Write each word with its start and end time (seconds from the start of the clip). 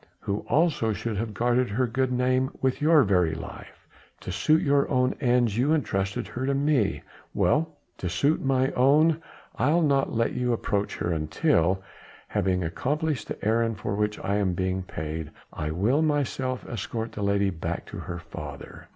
who 0.21 0.39
also 0.49 0.91
should 0.93 1.15
have 1.15 1.31
guarded 1.31 1.69
her 1.69 1.85
good 1.85 2.11
name 2.11 2.49
with 2.59 2.81
your 2.81 3.03
very 3.03 3.35
life. 3.35 3.87
To 4.21 4.31
suit 4.31 4.63
your 4.63 4.89
own 4.89 5.13
ends, 5.21 5.55
you 5.59 5.75
entrusted 5.75 6.25
her 6.29 6.47
to 6.47 6.55
me! 6.55 7.03
Well! 7.35 7.77
to 7.99 8.09
suit 8.09 8.41
mine 8.43 8.73
own 8.75 9.21
I'll 9.57 9.83
not 9.83 10.11
let 10.11 10.33
you 10.33 10.53
approach 10.53 10.95
her, 10.95 11.11
until 11.13 11.83
having 12.29 12.63
accomplished 12.63 13.27
the 13.27 13.45
errand 13.45 13.77
for 13.77 13.93
which 13.93 14.17
I 14.17 14.37
am 14.37 14.53
being 14.55 14.81
paid 14.81 15.29
I 15.53 15.69
will 15.69 16.01
myself 16.01 16.65
escort 16.67 17.11
the 17.11 17.21
lady 17.21 17.51
back 17.51 17.85
to 17.91 17.99
her 17.99 18.17
father. 18.17 18.87